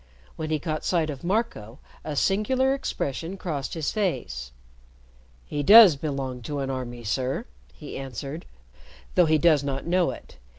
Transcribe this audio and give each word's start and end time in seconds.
When 0.35 0.49
he 0.49 0.57
caught 0.57 0.83
sight 0.83 1.11
of 1.11 1.23
Marco, 1.23 1.77
a 2.03 2.15
singular 2.15 2.73
expression 2.73 3.37
crossed 3.37 3.75
his 3.75 3.91
face. 3.91 4.51
"He 5.45 5.61
does 5.61 5.95
belong 5.95 6.41
to 6.41 6.57
an 6.57 6.71
army, 6.71 7.03
sir," 7.03 7.45
he 7.71 7.99
answered, 7.99 8.47
"though 9.13 9.27
he 9.27 9.37
does 9.37 9.63
not 9.63 9.85
know 9.85 10.09
it. 10.09 10.37